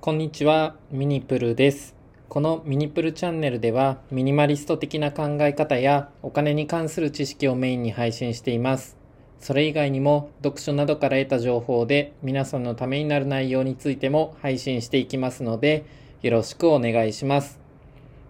[0.00, 1.96] こんにちは、ミニプルです。
[2.28, 8.96] このミニプルチャンネルでは、ミニマリスト的な考え方やお金に関する知識をメインに配信しています。
[9.40, 15.84] それ以外にも、読書などから得た情報で皆さんのためになる内容についても配信していきますので、
[16.22, 17.58] よろしくお願いします。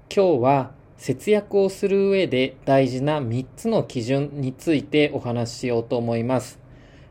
[0.08, 6.67] 今日は、節約をする上で大事な3つの基準についてお話ししようと思います。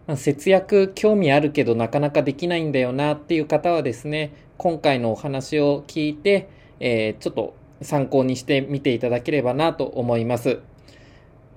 [0.07, 6.49] まあ節約興味あるけどなかなかできないんだよなっていう方はですね、今回のお話を聞いて、
[6.79, 10.59] えーちょっと参考にしてみていただければなと思います。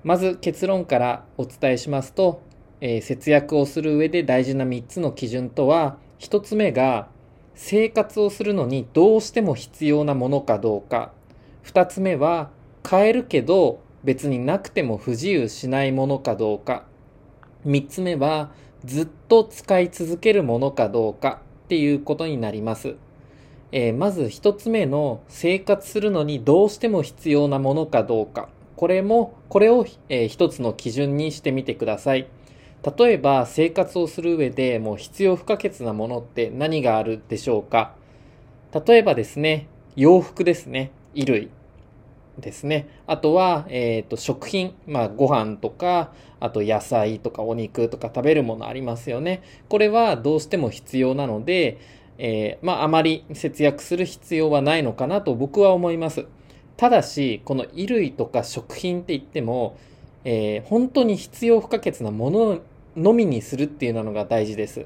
[0.03, 2.41] まず結論からお伝えしますと、
[2.81, 7.07] えー節約をする上で大事な3つの基準とは、1つ目が
[7.55, 11.13] 生活をするのにどうしても必要なものかどうか。
[11.63, 12.49] 2つ目は
[12.83, 16.90] 買えるけど別になくても不自由しないものかどうか。
[17.65, 18.51] 3つ目は
[18.85, 22.95] ずっと使い続けるものかどうかっていうことになります。
[23.71, 28.49] えーまず1つ目の生活するのにどうしても必要なものかどうか。
[28.75, 32.27] これも、これを、えー一つの基準にしてみてください。
[32.97, 37.93] 例えば生活をする上でもう必要不可欠なものって何があるでしょうか
[38.85, 40.91] 例えばですね、洋服ですね。
[41.13, 41.60] 衣類。
[42.39, 42.87] ですね。
[43.07, 44.73] あとは、えっ、と、食品。
[44.87, 49.43] まあ、ご飯とか、あと野菜とかお肉とか食べるものありますよね。
[49.69, 51.77] これはどうしても必要なので、
[52.17, 56.25] えーまあ、あまり節約する必要はないのかなと僕は思います。
[56.77, 59.77] ただし、この衣類とか食品って言っても、
[60.23, 62.59] えー本当に必要不可欠なもの
[62.95, 64.85] のみにするっていうのが大事です。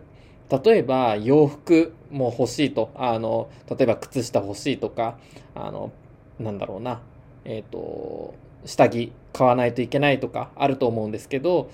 [0.49, 5.17] 例えば洋服も欲しいと、あの、例えば靴下欲しいとか、
[5.55, 5.91] あの、
[6.39, 7.01] なんだろうな、
[7.45, 8.33] えっ、と、
[8.65, 11.69] 下着買わないといけないとかあると思うんですけど、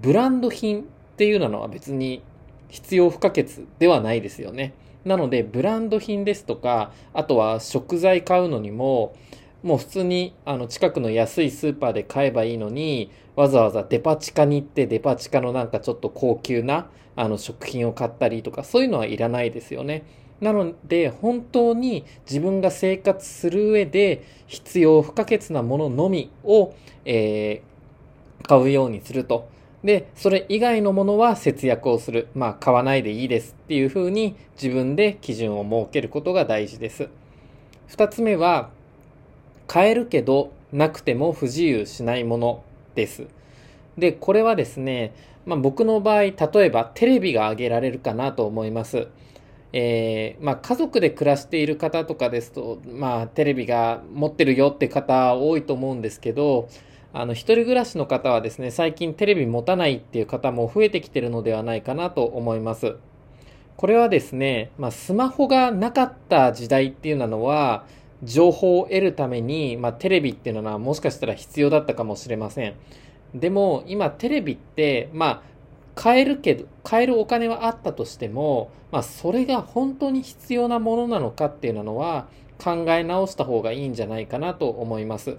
[0.00, 0.84] ブランド品っ
[1.16, 2.22] ていうのは別に
[2.68, 3.46] 必要不可欠
[3.78, 4.74] ではないですよね。
[5.04, 9.14] なので、ブランド品ですとか、あとは食材買うのにも、
[9.62, 20.04] もう普通にあの近くの安いスーパーで買えばいいのに、わざわざデパ地下に行ってデパ地下のなんかちょっと高級なあの食品を買ったりとか、そういうのはいらないですよね。
[20.44, 26.74] なので、本当に自分が生活する上で必要不可欠なもののみを、
[27.04, 27.74] えー
[28.46, 29.48] 買うようにすると。
[29.82, 32.28] で、それ以外のものは節約をする。
[32.34, 37.08] まあ、買わないでいいですっていうふうに自分で基準を設けることが大事です。
[37.88, 38.70] 二つ目は、
[39.66, 42.62] 買えるけどなくても不自由しないもの
[42.94, 43.26] です。
[43.98, 45.14] で、これはですね、
[45.46, 49.08] まあ僕の場合、例えばテレビが挙げられるかなと思います。
[49.76, 56.68] えーまあ家族で暮らしている方とかですと、まあテレビが持ってるよって方多いと思うんですけど、
[57.12, 62.94] あの一人暮らしの方はですね、最近テレビ持たないっていう方も増えてきてるのではないかなと思います。
[63.76, 67.84] これはですね、まあ、スマホがなかった時代っていうのは、
[68.22, 72.74] 情報を得るために、まあ、テレビっていうのはもしかしたら必要だったかもしれません。
[73.34, 75.42] でも、今テレビって、まあ、
[75.94, 82.28] 買えるけど、買えるお金はあったとしても、まあ、それが本当に必要なものなのかっていうのは、
[82.58, 85.38] 考え直した方がいいんじゃないかなと思います。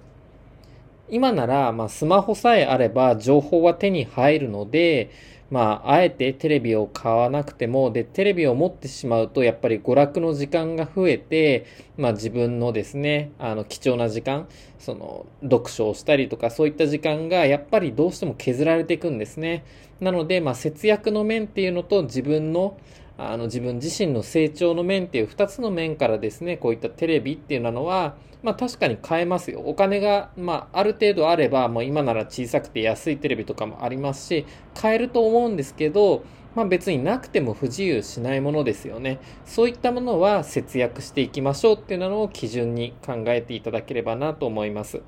[1.10, 5.12] 今なら、まあ、スマホさえあれば情報は手に入るので、
[5.52, 11.66] まあ、あえてテレビを買わなくても、で、テレビを持ってしまうと、やっぱり娯楽の時間が増えて、
[11.98, 14.48] まあ自分のですね、あの、貴重な時間、
[14.80, 19.64] その、読書をしたりとか、そういった時間が、やっぱりどうしても削られていくんですね。
[20.00, 22.78] なので、まあ節約の面っていうのと、自分の、
[23.18, 29.62] あの、自分自身の成長の面っていう二つの面からですね、こういったテレビっていうのは、まあ確かに買えますよ。
[29.62, 36.24] お金が、まあある程度あれば、もう今なら小さくて安いテレビとかもありますし、買えると思うんですけど、
[36.56, 39.20] まあ別になくても不自由しないものですよね。
[39.46, 45.02] そういったものは節約していきましょうっていうのを基準に考えていただければなと思います。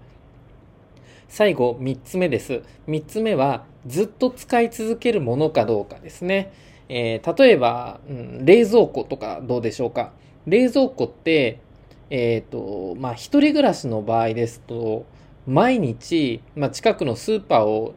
[1.28, 2.64] 最後、3つ目です。
[2.88, 6.54] 3つ目は、ずっと使い続けるものかどうかですね。
[6.90, 10.12] えー例えば、うん、冷蔵庫とかどうでしょうか？
[10.46, 11.60] 冷蔵庫って、
[12.10, 15.06] えっ、と、まあ、一人暮らしの場合ですと、
[15.46, 17.94] 毎日、まあ、近くのスーパーを、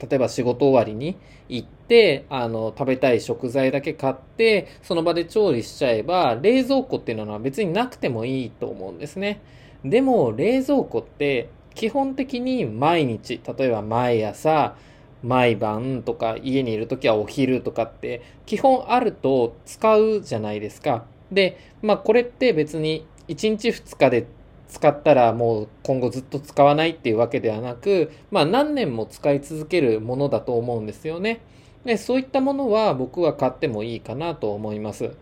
[0.00, 1.16] 例えば仕事終わりに
[1.48, 9.42] 行って、あの、食べたい食材だけ買って、その場で調理しちゃえば、冷蔵庫っていうのは別になくてもいいと思うんですね。
[9.84, 14.76] でも、冷蔵庫って、基本的に毎日、例えば毎朝、
[15.22, 21.04] 毎晩とか家にいるときはお昼とかって基本あると使うじゃないですか。
[21.30, 24.26] で、まあこれって別に1日2日で
[24.68, 31.40] 使ったらもう今後ずっと使わないっていうわけではなく、まあ何年も使い続けるものだと思うんですよね。
[31.84, 35.12] で、そういったものは僕は買ってもいいかなと思います。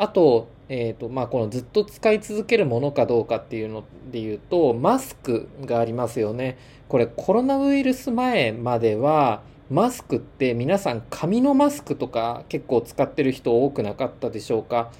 [0.00, 6.56] あと、えーとまあ、このずっと使い続けるものかどうかっていうので言うとマスクがありますよね。
[6.88, 14.90] これコロナウイルス前まではマスクって皆さん紙のマスクとか結構使ってる人多くなかったでしょうか。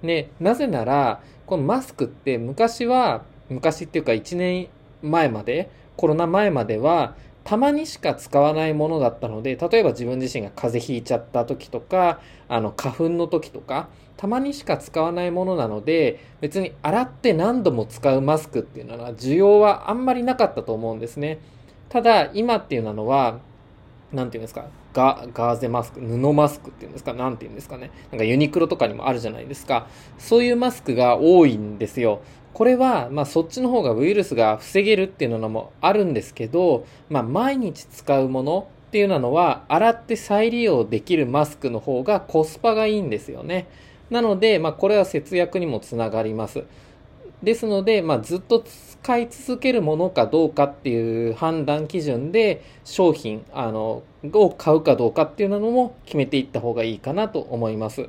[0.00, 4.68] ね、なぜならこのマスクって昔は昔っていうか1年
[5.02, 5.68] 前まで
[5.98, 7.14] コロナ前までは
[7.46, 21.38] たまにしか使わないものだったので例えば自分自身が風邪ひいちゃった時とかあの花粉の時とかたまにしか使わないものなので別に洗って何度も使うマスクっていうのは需要はあんまりなかったと思うんですね。
[21.88, 23.38] ただ今っていうのは
[24.12, 27.92] 何て言うんですかガーゼマスク布マスクっていうんですか何て言うんですかね。
[28.10, 29.86] なんかユニクロとかにもあるじゃないですか。
[30.18, 32.22] そういうマスクが多いんですよ。
[32.56, 43.66] これは、まあ、そっちの方がウイルスが防げるっていうのもあるんですけど、まあ、毎日使うものっていうのは洗って再利用できるマスクの方がコスパがいいんですよね。
[44.08, 46.64] なので、まあ、これは節約にもつながります。
[47.42, 58.08] ですので、まあ、ずっと使い続けるものかどうかっていう判断基準で商品あのを買うかどうかっていうのも決めていった方がいいかなと思います。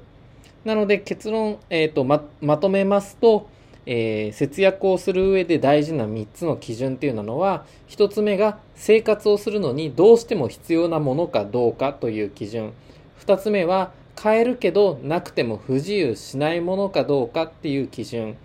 [0.64, 3.50] なので結論、えーとま、まとめますと、
[3.90, 12.74] えー、節約をする上で大事な3つの基準っていうのは1つ目が生活をするのにどうしても必要なものかどうかという基準。
[13.26, 18.36] 2つ目は買えるけどなくても不自由しないものかどうかっていう基準。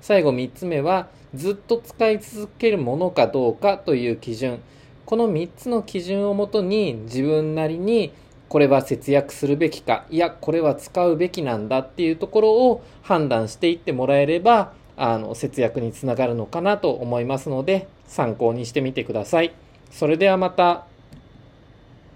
[0.00, 4.60] 最後3つ目はずっと使い続けるものかどうかという基準。
[5.04, 8.12] この3つの基準をもとに自分なりに
[8.48, 19.52] これは節約するべきかいやこれは使うべきなんだっていうところを判断していってもらえればあの節約につながるのかなと思いますので参考にしてみてください。
[19.90, 20.86] それではまた。